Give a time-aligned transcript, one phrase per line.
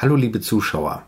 [0.00, 1.02] Hallo liebe Zuschauer.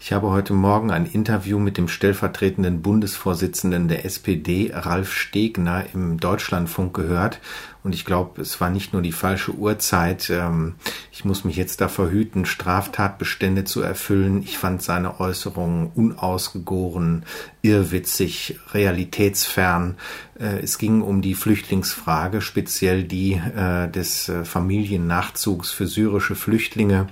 [0.00, 6.18] Ich habe heute Morgen ein Interview mit dem stellvertretenden Bundesvorsitzenden der SPD, Ralf Stegner, im
[6.18, 7.40] Deutschlandfunk gehört.
[7.84, 10.30] Und ich glaube, es war nicht nur die falsche Uhrzeit.
[10.30, 10.76] Ähm,
[11.10, 14.42] ich muss mich jetzt da verhüten, Straftatbestände zu erfüllen.
[14.42, 17.24] Ich fand seine Äußerungen unausgegoren,
[17.60, 19.96] irrwitzig, realitätsfern.
[20.38, 27.08] Äh, es ging um die Flüchtlingsfrage, speziell die äh, des äh, Familiennachzugs für syrische Flüchtlinge.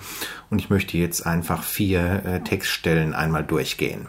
[0.50, 4.09] Und ich möchte jetzt einfach vier Textstellen einmal durchgehen.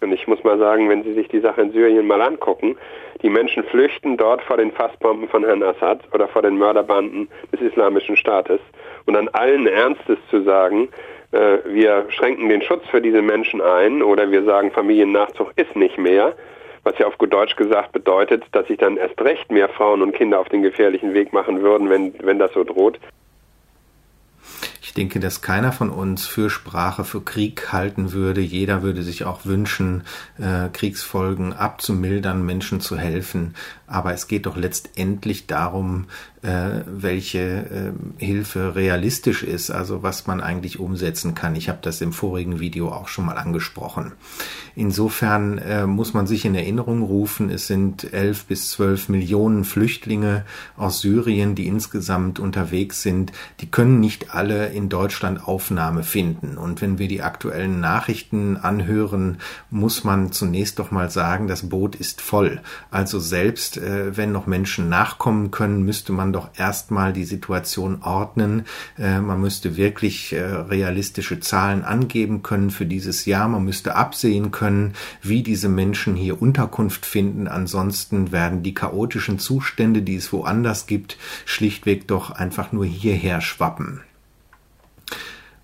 [0.00, 2.76] Und ich muss mal sagen, wenn Sie sich die Sache in Syrien mal angucken,
[3.22, 7.60] die Menschen flüchten dort vor den Fassbomben von Herrn Assad oder vor den Mörderbanden des
[7.60, 8.60] Islamischen Staates.
[9.06, 10.88] Und dann allen Ernstes zu sagen,
[11.32, 15.98] äh, wir schränken den Schutz für diese Menschen ein oder wir sagen, Familiennachzug ist nicht
[15.98, 16.34] mehr,
[16.84, 20.12] was ja auf gut Deutsch gesagt bedeutet, dass sich dann erst recht mehr Frauen und
[20.12, 22.98] Kinder auf den gefährlichen Weg machen würden, wenn, wenn das so droht.
[24.80, 28.40] Ich denke, dass keiner von uns für Sprache, für Krieg halten würde.
[28.40, 30.04] Jeder würde sich auch wünschen,
[30.38, 33.54] äh, Kriegsfolgen abzumildern, Menschen zu helfen.
[33.88, 36.06] Aber es geht doch letztendlich darum,
[36.42, 37.92] äh, welche äh,
[38.24, 41.56] Hilfe realistisch ist, also was man eigentlich umsetzen kann.
[41.56, 44.12] Ich habe das im vorigen Video auch schon mal angesprochen.
[44.76, 50.44] Insofern äh, muss man sich in Erinnerung rufen, es sind elf bis zwölf Millionen Flüchtlinge
[50.76, 53.32] aus Syrien, die insgesamt unterwegs sind.
[53.60, 56.58] Die können nicht alle in Deutschland Aufnahme finden.
[56.58, 59.38] Und wenn wir die aktuellen Nachrichten anhören,
[59.70, 62.60] muss man zunächst doch mal sagen, das Boot ist voll.
[62.90, 68.64] Also selbst äh, wenn noch Menschen nachkommen können, müsste man doch erstmal die Situation ordnen.
[68.98, 73.48] Äh, man müsste wirklich äh, realistische Zahlen angeben können für dieses Jahr.
[73.48, 77.48] Man müsste absehen können, wie diese Menschen hier Unterkunft finden.
[77.48, 84.02] Ansonsten werden die chaotischen Zustände, die es woanders gibt, schlichtweg doch einfach nur hierher schwappen.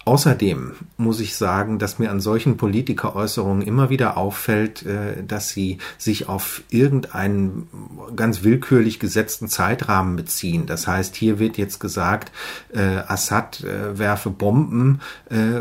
[0.06, 5.78] Außerdem muss ich sagen, dass mir an solchen Politikeräußerungen immer wieder auffällt, äh, dass sie
[5.96, 7.68] sich auf irgendeinen
[8.14, 10.66] ganz willkürlich gesetzten Zeitrahmen beziehen.
[10.66, 12.32] Das heißt, hier wird jetzt gesagt,
[12.74, 15.00] äh, Assad äh, werfe Bomben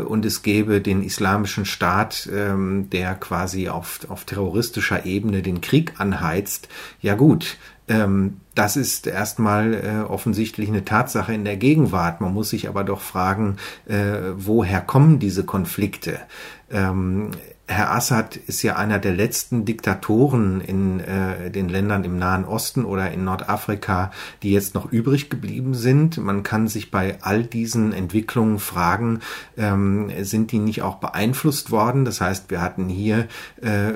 [0.06, 5.94] und es gäbe den islamischen Staat, ähm, der quasi auf, auf terroristischer Ebene den Krieg
[5.98, 6.68] anheizt.
[7.00, 7.56] Ja gut,
[7.88, 12.20] ähm, das ist erstmal äh, offensichtlich eine Tatsache in der Gegenwart.
[12.20, 13.56] Man muss sich aber doch fragen,
[13.86, 16.18] äh, woher kommen diese Konflikte?
[16.70, 17.30] Ähm,
[17.66, 22.84] Herr Assad ist ja einer der letzten Diktatoren in äh, den Ländern im Nahen Osten
[22.84, 24.10] oder in Nordafrika,
[24.42, 26.18] die jetzt noch übrig geblieben sind.
[26.18, 29.20] Man kann sich bei all diesen Entwicklungen fragen,
[29.56, 32.04] ähm, sind die nicht auch beeinflusst worden?
[32.04, 33.28] Das heißt, wir hatten hier
[33.62, 33.92] äh,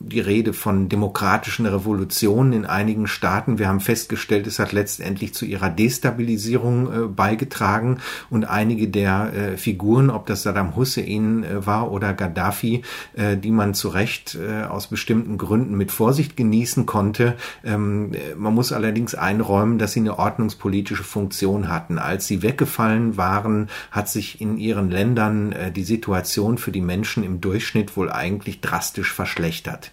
[0.00, 3.58] die Rede von demokratischen Revolutionen in einigen Staaten.
[3.58, 7.98] Wir haben festgestellt, es hat letztendlich zu ihrer Destabilisierung äh, beigetragen
[8.30, 12.80] und einige der äh, Figuren, ob das Saddam Hussein äh, war oder Gaddafi,
[13.14, 17.36] äh, die man zu Recht äh, aus bestimmten Gründen mit Vorsicht genießen konnte.
[17.64, 21.98] Ähm, man muss allerdings einräumen, dass sie eine ordnungspolitische Funktion hatten.
[21.98, 27.24] Als sie weggefallen waren, hat sich in ihren Ländern äh, die Situation für die Menschen
[27.24, 29.90] im Durchschnitt wohl eigentlich drastisch verschlechtert.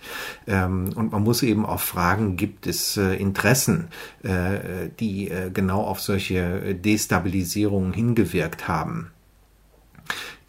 [0.48, 3.88] Ähm, und man muss eben auch fragen, gibt es Interessen,
[4.24, 9.12] die genau auf solche Destabilisierungen hingewirkt haben?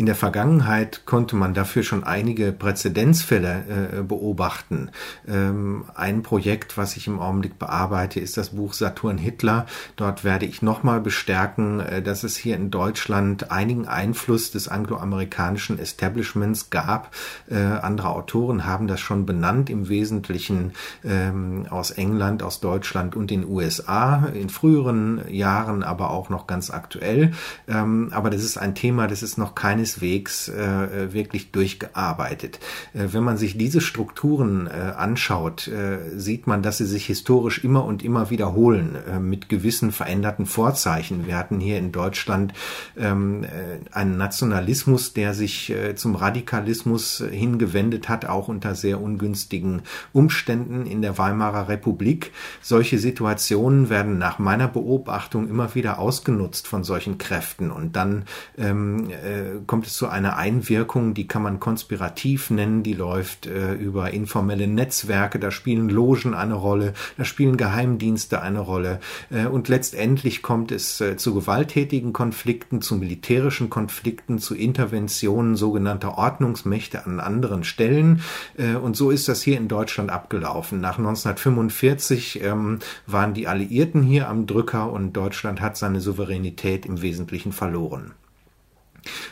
[0.01, 4.89] In der Vergangenheit konnte man dafür schon einige Präzedenzfälle äh, beobachten.
[5.29, 9.67] Ähm, ein Projekt, was ich im Augenblick bearbeite, ist das Buch Saturn Hitler.
[9.97, 15.79] Dort werde ich nochmal bestärken, äh, dass es hier in Deutschland einigen Einfluss des angloamerikanischen
[15.79, 17.15] Establishments gab.
[17.51, 20.73] Äh, andere Autoren haben das schon benannt, im Wesentlichen
[21.05, 26.71] ähm, aus England, aus Deutschland und den USA, in früheren Jahren, aber auch noch ganz
[26.71, 27.33] aktuell.
[27.69, 32.61] Ähm, aber das ist ein Thema, das ist noch keines keineswegs äh, wirklich durchgearbeitet.
[32.95, 37.65] Äh, wenn man sich diese Strukturen äh, anschaut, äh, sieht man, dass sie sich historisch
[37.65, 41.27] immer und immer wiederholen äh, mit gewissen veränderten Vorzeichen.
[41.27, 42.53] Wir hatten hier in Deutschland
[42.97, 43.49] ähm, äh,
[43.93, 49.83] einen Nationalismus, der sich äh, zum Radikalismus hingewendet hat, auch unter sehr ungünstigen
[50.13, 52.33] Umständen in der Weimarer Republik.
[52.61, 58.25] Solche Situationen werden nach meiner Beobachtung immer wieder ausgenutzt von solchen Kräften und dann
[58.59, 63.47] ähm, äh, kommt kommt es zu einer Einwirkung, die kann man konspirativ nennen, die läuft
[63.47, 69.01] äh, über informelle Netzwerke, da spielen Logen eine Rolle, da spielen Geheimdienste eine Rolle
[69.31, 76.19] äh, und letztendlich kommt es äh, zu gewalttätigen Konflikten, zu militärischen Konflikten, zu Interventionen sogenannter
[76.19, 78.21] Ordnungsmächte an anderen Stellen
[78.59, 80.83] äh, und so ist das hier in Deutschland abgelaufen.
[80.83, 87.01] Nach 1945 ähm, waren die Alliierten hier am Drücker und Deutschland hat seine Souveränität im
[87.01, 88.13] Wesentlichen verloren.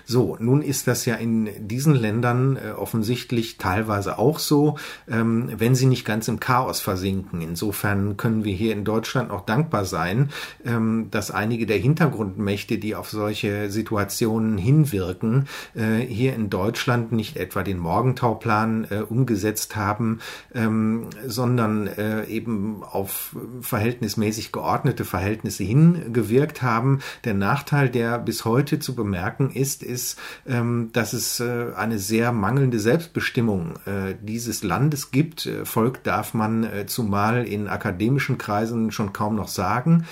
[0.05, 4.79] So, nun ist das ja in diesen Ländern äh, offensichtlich teilweise auch so,
[5.09, 7.41] ähm, wenn sie nicht ganz im Chaos versinken.
[7.41, 10.31] Insofern können wir hier in Deutschland auch dankbar sein,
[10.65, 17.37] ähm, dass einige der Hintergrundmächte, die auf solche Situationen hinwirken, äh, hier in Deutschland nicht
[17.37, 20.21] etwa den Morgentauplan äh, umgesetzt haben,
[20.55, 27.01] ähm, sondern äh, eben auf verhältnismäßig geordnete Verhältnisse hingewirkt haben.
[27.25, 32.33] Der Nachteil, der bis heute zu bemerken ist, ist, ähm, dass es äh, eine sehr
[32.33, 35.47] mangelnde Selbstbestimmung äh, dieses Landes gibt.
[35.47, 40.07] Äh, Volk darf man zumal in akademischen Kreisen schon kaum noch sagen.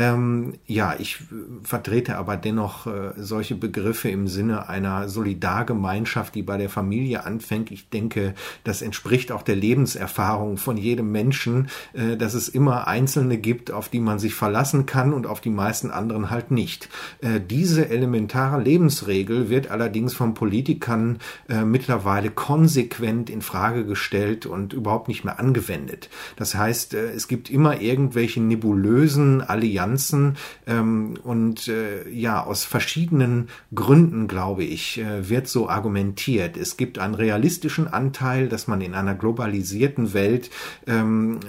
[0.00, 1.18] Ähm, ja, ich
[1.62, 7.70] vertrete aber dennoch äh, solche Begriffe im Sinne einer Solidargemeinschaft, die bei der Familie anfängt.
[7.70, 8.32] Ich denke,
[8.64, 13.90] das entspricht auch der Lebenserfahrung von jedem Menschen, äh, dass es immer Einzelne gibt, auf
[13.90, 16.88] die man sich verlassen kann und auf die meisten anderen halt nicht.
[17.20, 21.18] Äh, diese elementare Lebensregel wird allerdings von Politikern
[21.50, 26.08] äh, mittlerweile konsequent in Frage gestellt und überhaupt nicht mehr angewendet.
[26.36, 32.64] Das heißt, äh, es gibt immer irgendwelche nebulösen Allianzen Allianzen ähm, und äh, ja, aus
[32.64, 36.56] verschiedenen Gründen, glaube ich, äh, wird so argumentiert.
[36.56, 40.50] Es gibt einen realistischen Anteil, dass man in einer globalisierten Welt
[40.86, 41.40] ähm,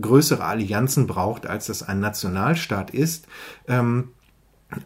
[0.00, 3.26] größere Allianzen braucht, als das ein Nationalstaat ist.
[3.68, 4.08] Ähm,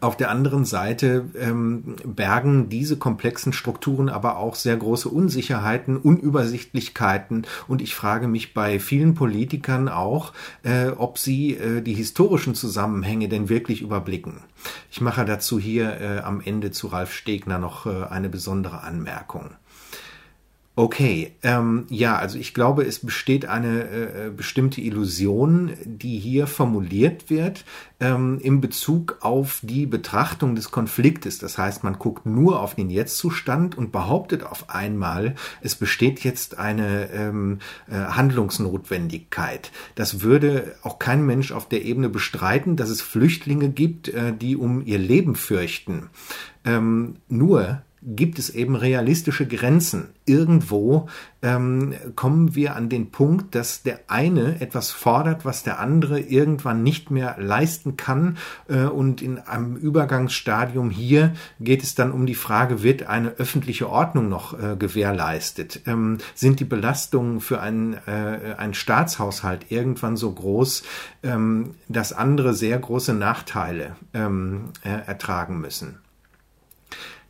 [0.01, 7.45] auf der anderen Seite ähm, bergen diese komplexen Strukturen aber auch sehr große Unsicherheiten, Unübersichtlichkeiten
[7.67, 10.33] und ich frage mich bei vielen Politikern auch,
[10.63, 14.41] äh, ob sie äh, die historischen Zusammenhänge denn wirklich überblicken.
[14.91, 19.51] Ich mache dazu hier äh, am Ende zu Ralf Stegner noch äh, eine besondere Anmerkung.
[20.77, 27.29] Okay, ähm, ja, also ich glaube, es besteht eine äh, bestimmte Illusion, die hier formuliert
[27.29, 27.63] wird
[28.01, 31.37] ähm, in Bezug auf die Betrachtung des Konfliktes.
[31.37, 36.59] Das heißt, man guckt nur auf den Jetztzustand und behauptet auf einmal, es besteht jetzt
[36.59, 39.71] eine ähm, äh, Handlungsnotwendigkeit.
[39.95, 44.57] Das würde auch kein Mensch auf der Ebene bestreiten, dass es Flüchtlinge gibt, äh, die
[44.57, 46.09] um ihr Leben fürchten.
[46.65, 50.09] Ähm, nur gibt es eben realistische Grenzen.
[50.25, 51.07] Irgendwo
[51.41, 56.83] ähm, kommen wir an den Punkt, dass der eine etwas fordert, was der andere irgendwann
[56.83, 58.37] nicht mehr leisten kann.
[58.67, 63.89] Äh, und in einem Übergangsstadium hier geht es dann um die Frage, wird eine öffentliche
[63.89, 65.81] Ordnung noch äh, gewährleistet?
[65.87, 70.83] Ähm, sind die Belastungen für einen, äh, einen Staatshaushalt irgendwann so groß,
[71.23, 75.99] ähm, dass andere sehr große Nachteile ähm, äh, ertragen müssen?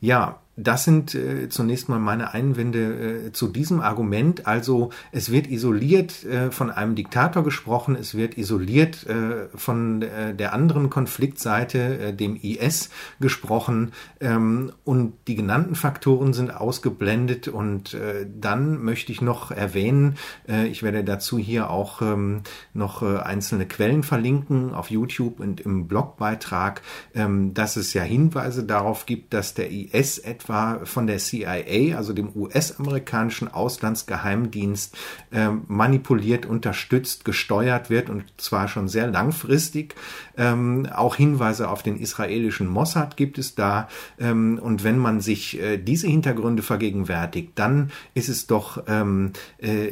[0.01, 4.47] Ja, das sind äh, zunächst mal meine Einwände äh, zu diesem Argument.
[4.47, 10.33] Also es wird isoliert äh, von einem Diktator gesprochen, es wird isoliert äh, von äh,
[10.33, 13.91] der anderen Konfliktseite, äh, dem IS, gesprochen
[14.21, 17.47] ähm, und die genannten Faktoren sind ausgeblendet.
[17.47, 17.97] Und
[18.39, 20.15] dann möchte ich noch erwähnen,
[20.47, 22.41] äh, ich werde dazu hier auch ähm,
[22.73, 26.81] noch einzelne Quellen verlinken auf YouTube und im Blogbeitrag,
[27.13, 32.13] ähm, dass es ja Hinweise darauf gibt, dass der IS etwa von der CIA, also
[32.13, 34.95] dem US-amerikanischen Auslandsgeheimdienst,
[35.31, 39.95] äh, manipuliert, unterstützt, gesteuert wird und zwar schon sehr langfristig.
[40.37, 43.87] Ähm, auch Hinweise auf den israelischen Mossad gibt es da.
[44.19, 49.87] Ähm, und wenn man sich äh, diese Hintergründe vergegenwärtigt, dann ist es doch ähm, äh,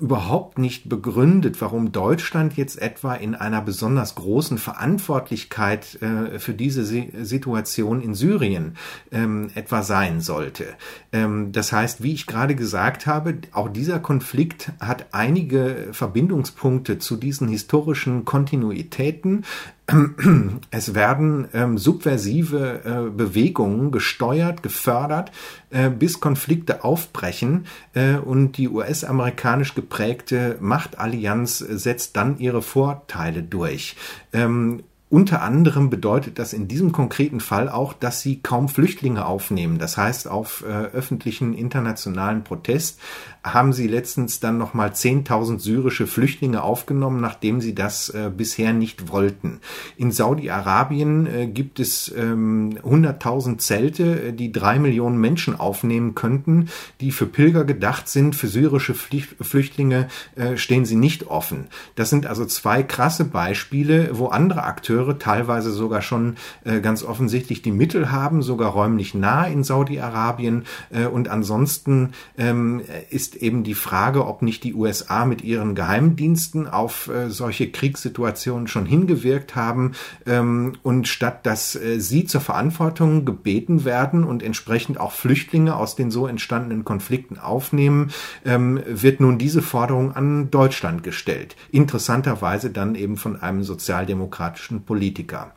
[0.00, 6.84] überhaupt nicht begründet, warum Deutschland jetzt etwa in einer besonders großen Verantwortlichkeit äh, für diese
[6.84, 8.76] Situation in Syrien
[9.12, 10.64] ähm, etwa sein sein sollte.
[11.12, 17.16] Ähm, das heißt, wie ich gerade gesagt habe, auch dieser Konflikt hat einige Verbindungspunkte zu
[17.16, 19.44] diesen historischen Kontinuitäten.
[20.70, 25.32] Es werden ähm, subversive äh, Bewegungen gesteuert, gefördert,
[25.70, 33.96] äh, bis Konflikte aufbrechen äh, und die US-amerikanisch geprägte Machtallianz setzt dann ihre Vorteile durch.
[34.32, 39.78] Ähm, unter anderem bedeutet das in diesem konkreten Fall auch, dass sie kaum Flüchtlinge aufnehmen.
[39.78, 43.00] Das heißt, auf äh, öffentlichen internationalen Protest
[43.42, 49.10] haben sie letztens dann nochmal 10.000 syrische Flüchtlinge aufgenommen, nachdem sie das äh, bisher nicht
[49.10, 49.60] wollten.
[49.96, 56.68] In Saudi-Arabien äh, gibt es ähm, 100.000 Zelte, äh, die drei Millionen Menschen aufnehmen könnten,
[57.00, 58.36] die für Pilger gedacht sind.
[58.36, 61.68] Für syrische Flüchtlinge äh, stehen sie nicht offen.
[61.94, 67.04] Das sind also zwei krasse Beispiele, wo andere Akteure Akteure teilweise sogar schon äh, ganz
[67.04, 70.64] offensichtlich die Mittel haben, sogar räumlich nah in Saudi-Arabien.
[70.90, 76.66] Äh, und ansonsten ähm, ist eben die Frage, ob nicht die USA mit ihren Geheimdiensten
[76.66, 79.92] auf äh, solche Kriegssituationen schon hingewirkt haben
[80.26, 85.96] ähm, und statt dass äh, sie zur Verantwortung gebeten werden und entsprechend auch Flüchtlinge aus
[85.96, 88.10] den so entstandenen Konflikten aufnehmen,
[88.44, 91.56] ähm, wird nun diese Forderung an Deutschland gestellt.
[91.70, 95.52] Interessanterweise dann eben von einem sozialdemokratischen Politiker.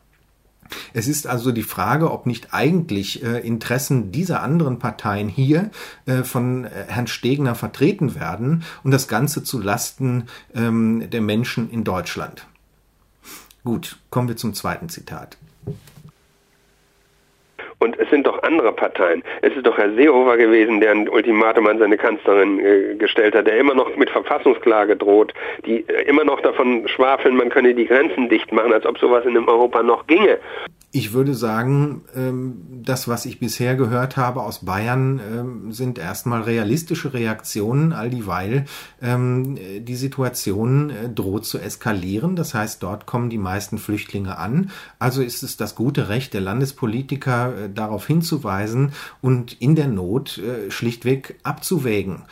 [0.94, 5.72] Es ist also die Frage, ob nicht eigentlich äh, Interessen dieser anderen Parteien hier
[6.06, 11.70] äh, von äh, Herrn Stegner vertreten werden und das Ganze zu Lasten ähm, der Menschen
[11.72, 12.46] in Deutschland.
[13.64, 15.38] Gut, kommen wir zum zweiten Zitat.
[17.82, 19.24] Und es sind doch andere Parteien.
[19.42, 23.48] Es ist doch Herr Seehofer gewesen, der ein Ultimatum an seine Kanzlerin äh, gestellt hat,
[23.48, 25.34] der immer noch mit Verfassungsklage droht,
[25.66, 29.26] die äh, immer noch davon schwafeln, man könne die Grenzen dicht machen, als ob sowas
[29.26, 30.38] in Europa noch ginge.
[30.94, 36.42] Ich würde sagen, ähm, das, was ich bisher gehört habe aus Bayern, ähm, sind erstmal
[36.42, 38.66] realistische Reaktionen, all dieweil
[39.02, 42.36] ähm, die Situation äh, droht zu eskalieren.
[42.36, 44.72] Das heißt, dort kommen die meisten Flüchtlinge an.
[45.00, 50.40] Also ist es das gute Recht der Landespolitiker, äh, darauf hinzuweisen und in der Not
[50.40, 52.24] äh, schlichtweg abzuwägen,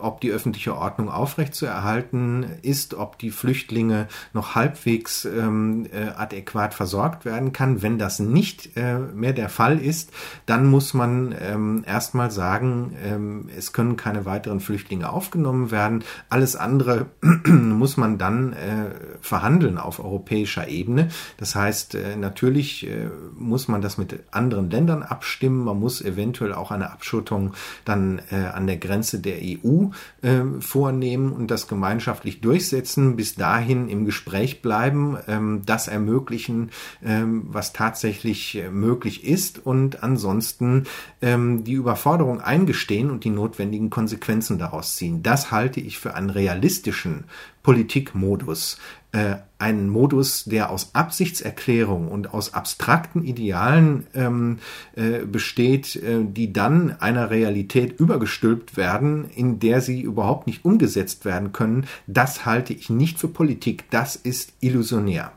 [0.00, 7.80] ob die öffentliche Ordnung aufrechtzuerhalten ist, ob die Flüchtlinge noch halbwegs adäquat versorgt werden kann,
[7.82, 10.10] wenn wenn das nicht äh, mehr der Fall ist,
[10.46, 16.02] dann muss man ähm, erstmal sagen, ähm, es können keine weiteren Flüchtlinge aufgenommen werden.
[16.28, 17.06] Alles andere
[17.46, 21.10] muss man dann äh, verhandeln auf europäischer Ebene.
[21.36, 25.64] Das heißt, äh, natürlich äh, muss man das mit anderen Ländern abstimmen.
[25.64, 27.52] Man muss eventuell auch eine Abschottung
[27.84, 29.90] dann äh, an der Grenze der EU
[30.22, 33.14] äh, vornehmen und das gemeinschaftlich durchsetzen.
[33.14, 36.70] Bis dahin im Gespräch bleiben, ähm, das ermöglichen,
[37.04, 40.84] ähm, was tatsächlich äh, möglich ist und ansonsten
[41.20, 45.22] ähm, die Überforderung eingestehen und die notwendigen Konsequenzen daraus ziehen.
[45.22, 47.24] Das halte ich für einen realistischen
[47.62, 48.78] Politikmodus.
[49.12, 54.58] Äh, einen Modus, der aus Absichtserklärung und aus abstrakten Idealen ähm,
[54.96, 61.26] äh, besteht, äh, die dann einer Realität übergestülpt werden, in der sie überhaupt nicht umgesetzt
[61.26, 65.32] werden können, das halte ich nicht für Politik, das ist illusionär.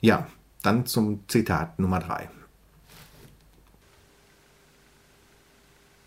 [0.00, 0.26] Ja,
[0.62, 2.28] dann zum Zitat Nummer drei.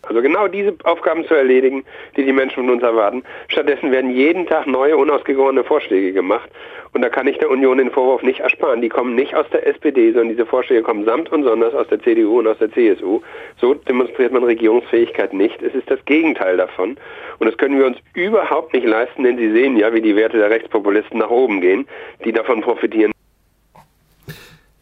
[0.06, 1.84] Also genau diese Aufgaben zu erledigen,
[2.16, 3.22] die die Menschen von uns erwarten.
[3.48, 6.50] Stattdessen werden jeden Tag neue, unausgegorene Vorschläge gemacht.
[6.92, 8.80] Und da kann ich der Union den Vorwurf nicht ersparen.
[8.80, 12.00] Die kommen nicht aus der SPD, sondern diese Vorschläge kommen samt und sonders aus der
[12.00, 13.20] CDU und aus der CSU.
[13.56, 15.60] So demonstriert man Regierungsfähigkeit nicht.
[15.62, 16.96] Es ist das Gegenteil davon.
[17.38, 20.36] Und das können wir uns überhaupt nicht leisten, denn Sie sehen ja, wie die Werte
[20.36, 21.88] der Rechtspopulisten nach oben gehen,
[22.24, 23.13] die davon profitieren.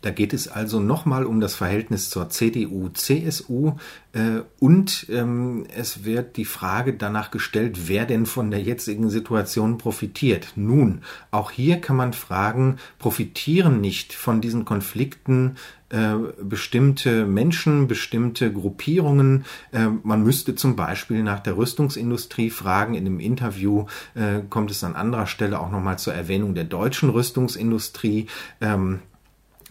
[0.02, 3.72] Da geht es also nochmal um das Verhältnis zur CDU, CSU
[4.12, 9.78] äh, und ähm, es wird die Frage danach gestellt, wer denn von der jetzigen Situation
[9.78, 10.52] profitiert.
[10.56, 15.56] Nun, auch hier kann man fragen, profitieren nicht von diesen Konflikten
[15.90, 19.44] äh, bestimmte Menschen, bestimmte Gruppierungen.
[19.70, 22.94] Äh, man müsste zum Beispiel nach der Rüstungsindustrie fragen.
[22.94, 27.10] In dem Interview äh, kommt es an anderer Stelle auch nochmal zur Erwähnung der deutschen
[27.10, 28.26] Rüstungsindustrie.
[28.60, 29.00] Ähm,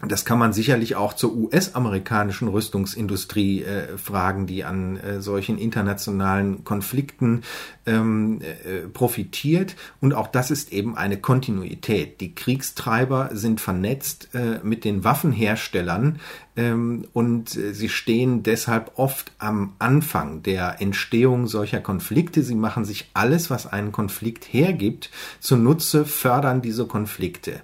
[0.04, 6.64] das kann man sicherlich auch zur US-amerikanischen Rüstungsindustrie äh, fragen, die an äh, solchen internationalen
[6.64, 7.42] Konflikten
[7.86, 9.76] ähm, äh, profitiert.
[10.00, 12.20] Und auch das ist eben eine Kontinuität.
[12.20, 16.18] Die Kriegstreiber sind vernetzt äh, mit den Waffenherstellern
[16.56, 22.42] ähm, und äh, sie stehen deshalb oft am Anfang der Entstehung solcher Konflikte.
[22.42, 27.60] Sie machen sich alles, was einen Konflikt hergibt, zunutze, fördern diese Konflikte.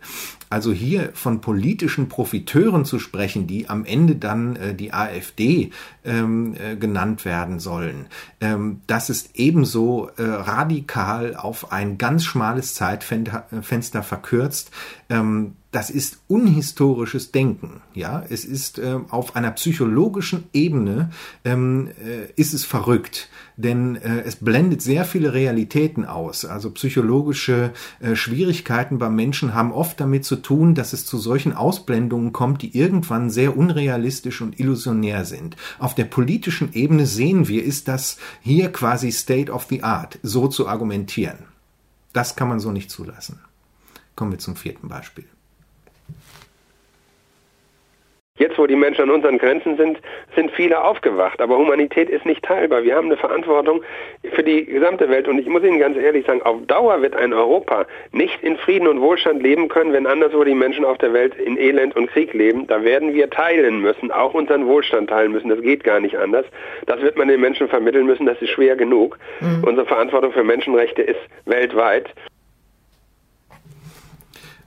[0.50, 5.71] Also hier von politischen Profiteuren zu sprechen, die am Ende dann äh, die AfD
[6.05, 8.07] ähm, äh, genannt werden sollen,
[8.40, 14.71] ähm, das ist ebenso äh, radikal auf ein ganz schmales Zeitfenster verkürzt.
[15.11, 17.82] Ähm, das ist unhistorisches Denken.
[17.92, 21.10] Ja, es ist äh, auf einer psychologischen Ebene
[21.44, 26.46] ähm, äh, ist es verrückt, denn äh, es blendet sehr viele Realitäten aus.
[26.46, 31.52] Also psychologische äh, Schwierigkeiten beim Menschen haben oft damit zu tun, dass es zu solchen
[31.52, 35.56] Ausblendungen kommt, die irgendwann sehr unrealistisch und illusionär sind.
[35.78, 40.48] Auf der politischen Ebene sehen wir, ist das hier quasi State of the Art, so
[40.48, 41.40] zu argumentieren.
[42.14, 43.40] Das kann man so nicht zulassen.
[44.16, 45.26] Kommen wir zum vierten Beispiel.
[48.38, 49.99] Jetzt, wo die Menschen an unseren Grenzen sind,
[50.35, 51.40] sind viele aufgewacht.
[51.40, 52.85] Aber Humanität ist nicht teilbar.
[52.85, 53.83] Wir haben eine Verantwortung
[54.33, 55.28] für die gesamte Welt.
[55.28, 58.87] Und ich muss Ihnen ganz ehrlich sagen, auf Dauer wird ein Europa nicht in Frieden
[58.87, 62.33] und Wohlstand leben können, wenn anderswo die Menschen auf der Welt in Elend und Krieg
[62.33, 62.66] leben.
[62.66, 65.49] Da werden wir teilen müssen, auch unseren Wohlstand teilen müssen.
[65.49, 66.47] Das geht gar nicht anders.
[66.87, 68.26] Das wird man den Menschen vermitteln müssen.
[68.26, 69.18] Das ist schwer genug.
[69.40, 69.64] Mhm.
[69.64, 72.09] Unsere Verantwortung für Menschenrechte ist weltweit.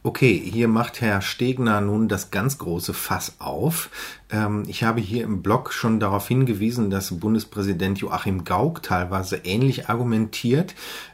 [0.04, 3.92] Okay, hier macht Herr Stegner nun das ganz große Fass auf.
[4.32, 9.90] Ähm, ich habe hier im Blog schon darauf hingewiesen, dass Bundespräsident Joachim Gauck teilweise ähnlich
[9.90, 10.74] argumentiert.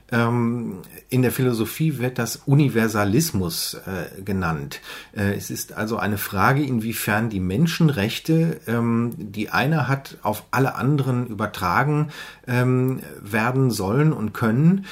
[0.09, 0.77] Ähm,
[1.09, 4.79] in der Philosophie wird das Universalismus äh, genannt.
[5.13, 10.75] Äh, es ist also eine Frage, inwiefern die Menschenrechte, ähm, die einer hat, auf alle
[10.75, 12.09] anderen übertragen
[12.45, 14.85] werden sollen und können.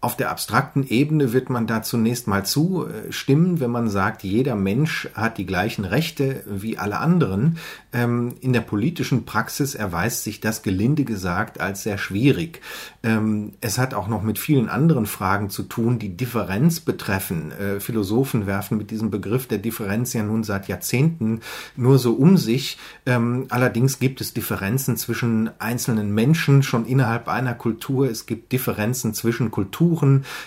[0.00, 5.08] Auf der abstrakten Ebene wird man da zunächst mal zustimmen, wenn man sagt, jeder Mensch
[5.14, 7.58] hat die gleichen Rechte wie alle anderen.
[7.92, 12.60] Ähm, in der politischen Praxis erweist sich das gelinde gesagt als sehr schwierig.
[13.02, 17.50] Ähm, es hat auch noch mit vielen anderen Fragen zu tun, die Differenz betreffen.
[17.50, 21.40] Äh, Philosophen werfen mit diesem Begriff der Differenz ja nun seit Jahrzehnten
[21.74, 22.78] nur so um sich.
[23.04, 28.08] Ähm, allerdings gibt es Differenzen zwischen einzelnen Menschen schon innerhalb einer Kultur.
[28.08, 29.87] Es gibt Differenzen zwischen Kulturen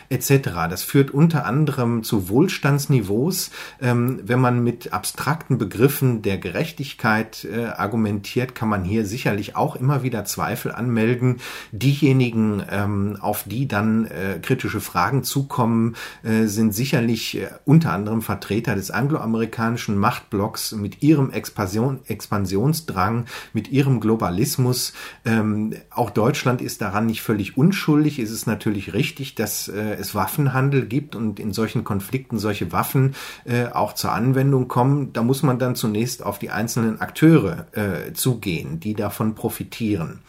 [0.09, 0.49] etc.
[0.69, 8.55] Das führt unter anderem zu Wohlstandsniveaus, wenn man mit abstrakten Begriffen der Gerechtigkeit äh, argumentiert,
[8.55, 11.37] kann man hier sicherlich auch immer wieder Zweifel anmelden.
[11.71, 18.21] Diejenigen, ähm, auf die dann äh, kritische Fragen zukommen, äh, sind sicherlich äh, unter anderem
[18.21, 24.93] Vertreter des angloamerikanischen Machtblocks mit ihrem Expansion, Expansionsdrang, mit ihrem Globalismus.
[25.25, 28.19] Ähm, auch Deutschland ist daran nicht völlig unschuldig.
[28.19, 33.15] Es ist natürlich richtig, dass äh, es Waffenhandel gibt und in solchen Konflikten solche Waffen
[33.45, 35.13] äh, auch zur Anwendung kommen.
[35.13, 40.19] Da muss man dann zunächst auf die einzelnen Akteure äh, zugehen, die davon profitieren.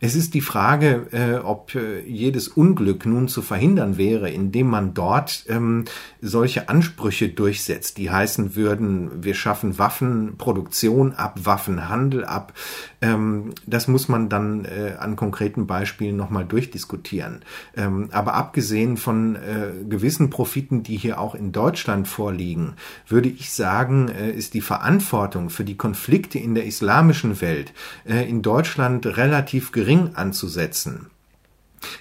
[0.00, 4.94] Es ist die Frage, äh, ob äh, jedes Unglück nun zu verhindern wäre, indem man
[4.94, 5.86] dort ähm,
[6.20, 12.52] solche Ansprüche durchsetzt, die heißen würden, wir schaffen Waffenproduktion ab, Waffenhandel ab.
[13.00, 17.40] Ähm, das muss man dann äh, an konkreten Beispielen nochmal durchdiskutieren.
[17.76, 22.74] Ähm, aber abgesehen von äh, gewissen Profiten, die hier auch in Deutschland vorliegen,
[23.08, 27.72] würde ich sagen, äh, ist die Verantwortung für die Konflikte in der islamischen Welt
[28.08, 31.06] äh, in Deutschland relativ gering gering anzusetzen.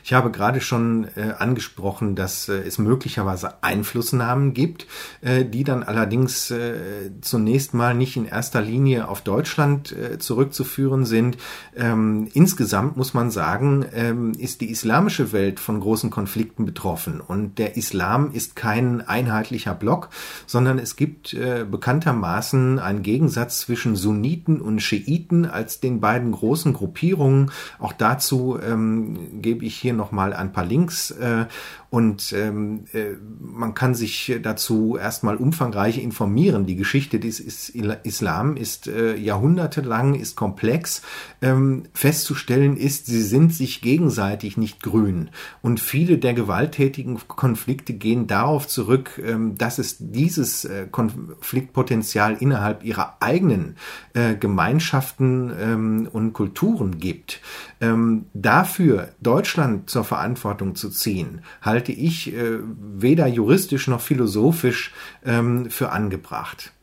[0.03, 4.87] Ich habe gerade schon äh, angesprochen, dass äh, es möglicherweise Einflussnahmen gibt,
[5.21, 11.05] äh, die dann allerdings äh, zunächst mal nicht in erster Linie auf Deutschland äh, zurückzuführen
[11.05, 11.37] sind.
[11.75, 17.57] Ähm, insgesamt muss man sagen, ähm, ist die islamische Welt von großen Konflikten betroffen und
[17.57, 20.09] der Islam ist kein einheitlicher Block,
[20.45, 26.73] sondern es gibt äh, bekanntermaßen einen Gegensatz zwischen Sunniten und Schiiten als den beiden großen
[26.73, 27.51] Gruppierungen.
[27.79, 31.45] Auch dazu ähm, gebe ich ich hier nochmal ein paar Links äh,
[31.89, 36.65] und ähm, äh, man kann sich dazu erstmal umfangreich informieren.
[36.65, 41.01] Die Geschichte des Islam ist äh, jahrhundertelang, ist komplex.
[41.41, 45.29] Ähm, festzustellen ist, sie sind sich gegenseitig nicht grün.
[45.61, 52.83] Und viele der gewalttätigen Konflikte gehen darauf zurück, ähm, dass es dieses äh, Konfliktpotenzial innerhalb
[52.83, 53.77] ihrer eigenen
[54.13, 57.39] äh, Gemeinschaften ähm, und Kulturen gibt.
[57.79, 61.41] Ähm, dafür Deutschland zur Verantwortung zu ziehen,
[61.77, 62.57] halte ich äh,
[62.97, 66.73] weder juristisch noch philosophisch ähm, für angebracht.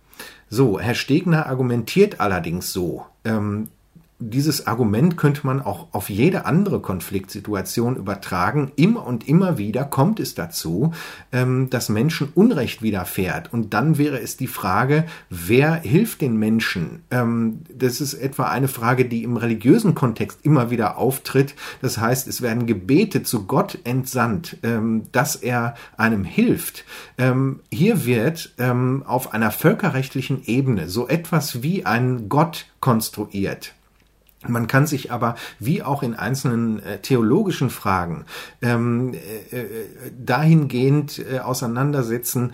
[0.48, 3.70] So, Herr Stegner argumentiert allerdings so, ähm,
[4.20, 8.70] dieses Argument könnte man auch auf jede andere Konfliktsituation übertragen.
[8.76, 10.92] Immer und immer wieder kommt es dazu,
[11.32, 13.52] ähm, dass Menschen Unrecht widerfährt.
[13.52, 17.02] Und dann wäre es die Frage, wer hilft den Menschen?
[17.10, 21.54] Ähm, das ist etwa eine Frage, die im religiösen Kontext immer wieder auftritt.
[21.82, 26.84] Das heißt, es werden Gebete zu Gott entsandt, ähm, dass er einem hilft.
[27.70, 28.54] Hier wird
[29.04, 33.74] auf einer völkerrechtlichen Ebene so etwas wie ein Gott konstruiert.
[34.48, 38.24] Man kann sich aber, wie auch in einzelnen äh, theologischen Fragen,
[38.62, 39.66] ähm, äh, äh
[40.18, 42.52] dahingehend äh, auseinandersetzen,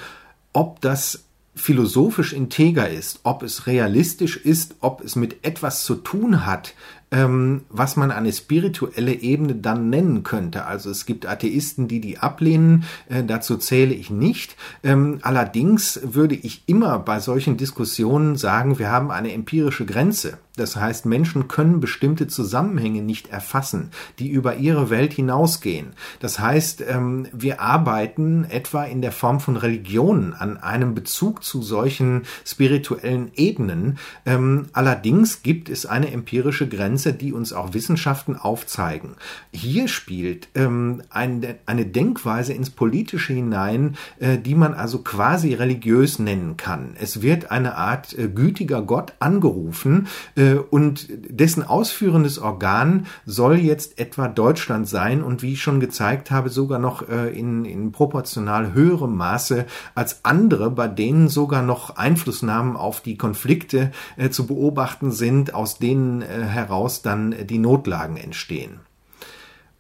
[0.53, 1.25] ob das
[1.55, 6.75] philosophisch integer ist, ob es realistisch ist, ob es mit etwas zu tun hat,
[7.11, 10.67] ähm, was man eine spirituelle Ebene dann nennen könnte.
[10.67, 14.57] Also es gibt Atheisten, die die ablehnen, äh, dazu zähle ich nicht.
[14.85, 20.39] Ähm, allerdings würde ich immer bei solchen Diskussionen sagen, wir haben eine empirische Grenze.
[20.61, 25.95] Das heißt, Menschen können bestimmte Zusammenhänge nicht erfassen, die über ihre Welt hinausgehen.
[26.19, 31.63] Das heißt, ähm, wir arbeiten etwa in der Form von Religionen an einem Bezug zu
[31.63, 33.97] solchen spirituellen Ebenen.
[34.27, 39.17] Ähm, allerdings gibt es eine empirische Grenze, die uns auch Wissenschaften aufzeigen.
[39.53, 46.59] Hier spielt ähm, eine Denkweise ins Politische hinein, äh, die man also quasi religiös nennen
[46.59, 46.97] kann.
[47.01, 53.99] Es wird eine Art äh, gütiger Gott angerufen, äh, und dessen ausführendes Organ soll jetzt
[53.99, 58.75] etwa Deutschland sein und wie ich schon gezeigt habe, sogar noch äh, in, in proportional
[58.75, 65.13] höherem Maße als andere, bei denen sogar noch Einflussnahmen auf die Konflikte äh, zu beobachten
[65.13, 68.81] sind, aus denen heraus dann die Notlagen entstehen.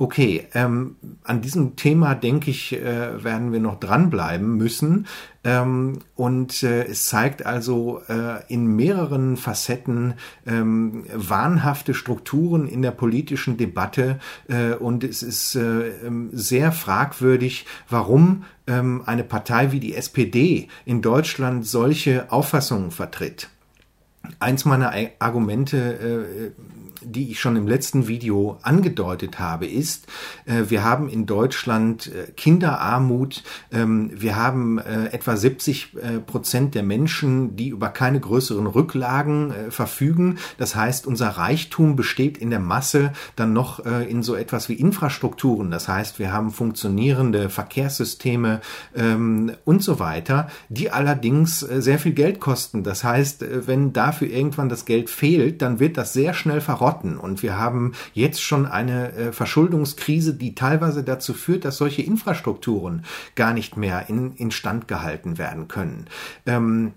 [0.00, 5.06] Okay, ähm, an diesem Thema denke ich, äh, werden wir noch dranbleiben müssen.
[5.44, 10.14] Ähm, und äh, es zeigt also äh, in mehreren Facetten
[10.46, 14.20] ähm, wahnhafte Strukturen in der politischen Debatte.
[14.48, 20.68] Äh, und es ist äh, ähm, sehr fragwürdig, warum ähm, eine Partei wie die SPD
[20.86, 23.50] in Deutschland solche Auffassungen vertritt.
[24.38, 30.06] Eins meiner Argumente äh, die ich schon im letzten Video angedeutet habe, ist,
[30.46, 36.82] äh, wir haben in Deutschland äh, Kinderarmut, ähm, wir haben äh, etwa 70 Prozent der
[36.82, 40.38] Menschen, die über keine größeren Rücklagen verfügen.
[40.58, 45.70] Das heißt, unser Reichtum besteht in der Masse dann noch in so etwas wie Infrastrukturen.
[45.70, 48.60] Das heißt, wir haben funktionierende Verkehrssysteme
[48.94, 52.82] ähm, und so weiter, die allerdings sehr viel Geld kosten.
[52.82, 57.16] Das heißt, wenn dafür irgendwann das Geld fehlt, dann wird das sehr schnell verrotten Karotten.
[57.16, 63.04] Und wir haben jetzt schon eine äh, Verschuldungskrise, die teilweise dazu führt, dass solche Infrastrukturen
[63.34, 66.06] gar nicht mehr in, instand gehalten werden können.
[66.46, 66.92] Ähm,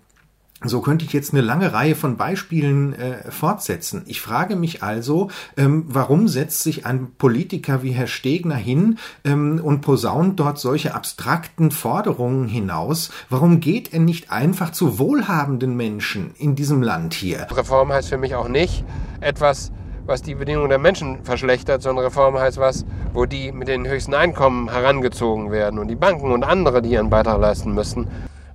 [0.65, 4.03] so könnte ich jetzt eine lange Reihe von Beispielen äh, fortsetzen.
[4.05, 9.59] Ich frage mich also, ähm, warum setzt sich ein Politiker wie Herr Stegner hin ähm,
[9.61, 13.11] und posaunt dort solche abstrakten Forderungen hinaus?
[13.29, 17.45] Warum geht er nicht einfach zu wohlhabenden Menschen in diesem Land hier?
[17.51, 18.85] Reform heißt für mich auch nicht
[19.19, 19.73] etwas
[20.05, 24.13] was die Bedingungen der Menschen verschlechtert, sondern Reform heißt was, wo die mit den höchsten
[24.13, 28.07] Einkommen herangezogen werden und die Banken und andere, die ihren Beitrag leisten müssen.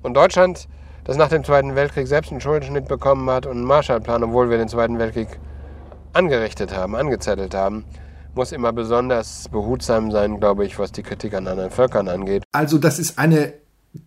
[0.02, 0.68] Und Deutschland,
[1.04, 4.58] das nach dem Zweiten Weltkrieg selbst einen Schuldenschnitt bekommen hat und einen Marshallplan, obwohl wir
[4.58, 5.28] den Zweiten Weltkrieg
[6.12, 7.84] angerichtet haben, angezettelt haben,
[8.34, 12.44] muss immer besonders behutsam sein, glaube ich, was die Kritik an anderen Völkern angeht.
[12.52, 13.54] Also das ist eine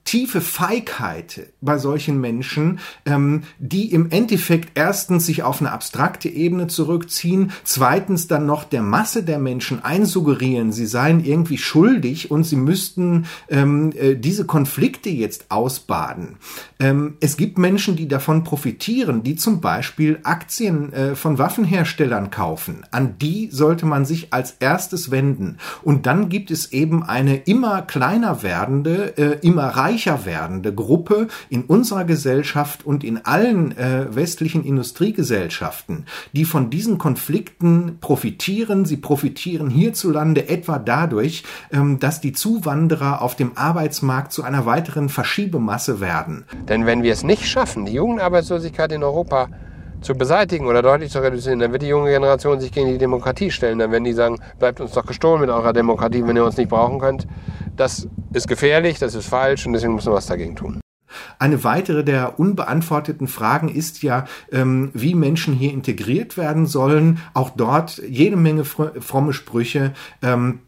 [0.04, 6.68] tiefe Feigheit bei solchen Menschen, ähm, die im Endeffekt erstens sich auf eine abstrakte Ebene
[6.68, 12.58] zurückziehen, zweitens dann noch der Masse der Menschen einsuggerieren, sie seien irgendwie schuldig und sie
[12.58, 16.38] müssten ähm, äh, diese Konflikte jetzt ausbaden.
[16.80, 22.86] Ähm, es gibt Menschen, die davon profitieren, die zum Beispiel Aktien äh, von Waffenherstellern kaufen.
[22.92, 25.58] An die sollte man sich als erstes wenden.
[25.84, 31.64] Und dann gibt es eben eine immer kleiner werdende, äh, immer reicher werdende Gruppe in
[31.64, 38.86] unserer Gesellschaft und in allen äh, westlichen Industriegesellschaften, die von diesen Konflikten profitieren.
[38.86, 45.10] Sie profitieren hierzulande etwa dadurch, ähm, dass die Zuwanderer auf dem Arbeitsmarkt zu einer weiteren
[45.10, 46.46] Verschiebemasse werden.
[46.68, 49.50] Denn wenn wir es nicht schaffen, die Jugendarbeitslosigkeit in Europa
[50.02, 53.52] zu beseitigen oder deutlich zu reduzieren, dann wird die junge Generation sich gegen die Demokratie
[53.52, 53.80] stellen.
[53.80, 56.70] Dann werden die sagen, bleibt uns doch gestohlen mit eurer Demokratie, wenn ihr uns nicht
[56.70, 57.28] brauchen könnt.
[57.76, 60.82] Das ist gefährlich, das ist falsch und deswegen müssen wir was dagegen tun.
[61.40, 67.20] Eine weitere der unbeantworteten Fragen ist ja, ähm, wie Menschen hier integriert werden sollen.
[67.34, 69.94] Auch dort jede Menge fromme Sprüche.
[70.22, 70.60] Ähm,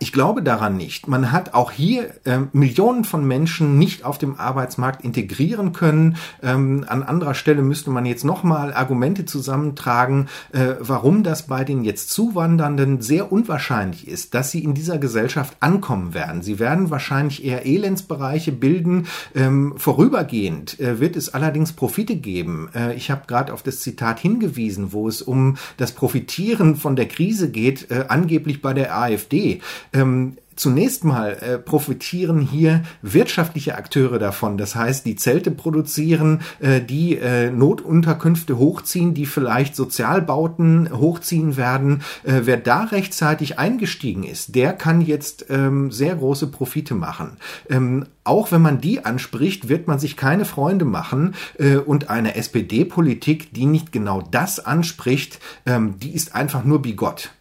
[0.00, 1.06] ich glaube daran nicht.
[1.06, 6.16] Man hat auch hier äh, Millionen von Menschen nicht auf dem Arbeitsmarkt integrieren können.
[6.42, 11.84] Ähm, an anderer Stelle müsste man jetzt nochmal Argumente zusammentragen, äh, warum das bei den
[11.84, 16.42] jetzt Zuwandernden sehr unwahrscheinlich ist, dass sie in dieser Gesellschaft ankommen werden.
[16.42, 19.06] Sie werden wahrscheinlich eher Elendsbereiche bilden.
[19.36, 22.70] Ähm, vorübergehend äh, wird es allerdings Profite geben.
[22.74, 27.06] Äh, ich habe gerade auf das Zitat hingewiesen, wo es um das Profitieren von der
[27.06, 29.60] Krise geht, äh, angeblich bei der AfD.
[29.92, 34.56] Ähm, Zunächst mal äh, profitieren hier wirtschaftliche Akteure davon.
[34.56, 42.00] Das heißt, die Zelte produzieren, äh, die äh, Notunterkünfte hochziehen, die vielleicht Sozialbauten hochziehen werden.
[42.24, 47.36] Äh, wer da rechtzeitig eingestiegen ist, der kann jetzt ähm, sehr große Profite machen.
[47.68, 51.34] Ähm, auch wenn man die anspricht, wird man sich keine Freunde machen.
[51.58, 57.35] Äh, und eine SPD-Politik, die nicht genau das anspricht, ähm, die ist einfach nur bigott.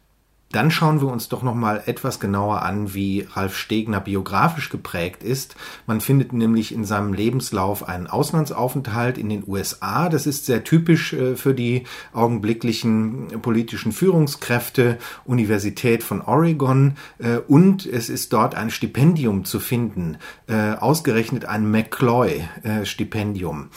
[0.55, 5.21] Dann schauen wir uns doch noch mal etwas genauer an, wie Ralf Stegner biografisch geprägt
[5.21, 5.57] ist.
[5.85, 10.07] Man findet nämlich in seinem Lebenslauf einen Auslandsaufenthalt in den USA.
[10.07, 16.95] Das ist sehr typisch äh, für die augenblicklichen politischen Führungskräfte, Universität von Oregon.
[17.17, 23.71] Äh, und es ist dort ein Stipendium zu finden, äh, ausgerechnet ein McCloy-Stipendium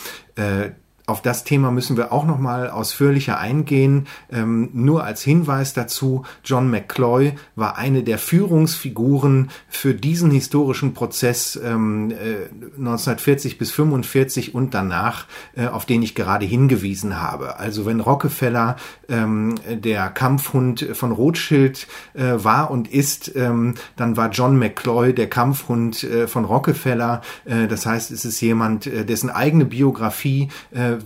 [1.09, 4.07] auf das Thema müssen wir auch noch mal ausführlicher eingehen.
[4.31, 11.59] Ähm, nur als Hinweis dazu, John McCloy war eine der Führungsfiguren für diesen historischen Prozess
[11.63, 17.59] ähm, äh, 1940 bis 45 und danach, äh, auf den ich gerade hingewiesen habe.
[17.59, 18.77] Also wenn Rockefeller
[19.09, 25.31] ähm, der Kampfhund von Rothschild äh, war und ist, ähm, dann war John McCloy der
[25.31, 27.23] Kampfhund äh, von Rockefeller.
[27.47, 30.49] Äh, das heißt, es ist jemand, äh, dessen eigene Biografie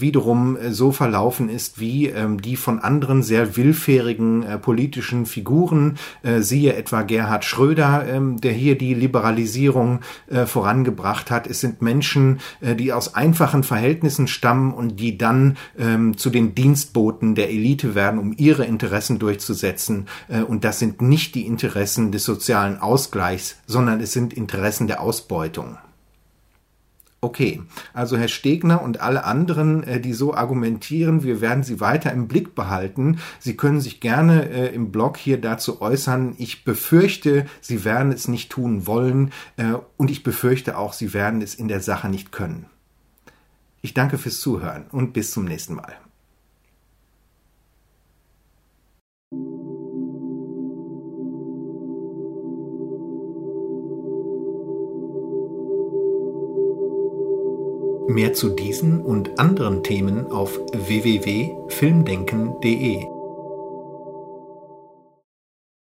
[0.00, 5.96] wiederum äh, so verlaufen ist wie ähm, die von anderen sehr willfährigen äh, politischen Figuren,
[6.22, 10.00] äh, siehe etwa Gerhard Schröder, ähm, der hier die Liberalisierung
[10.46, 11.46] vorangebracht hat.
[11.46, 17.34] Es sind Menschen, die aus einfachen Verhältnissen stammen und die dann ähm, zu den Dienstboten
[17.34, 20.06] der Elite werden, um ihre Interessen durchzusetzen.
[20.48, 25.78] und das sind nicht die Interessen des sozialen Ausgleichs, sondern es sind Interessen der Ausbeutung.
[27.24, 27.62] Okay,
[27.94, 32.26] also Herr Stegner und alle anderen, äh, die so argumentieren, wir werden sie weiter im
[32.26, 33.20] Blick behalten.
[33.38, 36.34] Sie können sich gerne äh, im Blog hier dazu äußern.
[36.38, 41.42] Ich befürchte, Sie werden es nicht tun wollen äh, und ich befürchte auch, Sie werden
[41.42, 42.66] es in der Sache nicht können.
[43.82, 46.01] Ich danke fürs Zuhören und bis zum nächsten Mal.
[58.06, 63.21] Mehr zu diesen und anderen Themen auf www.filmdenken.de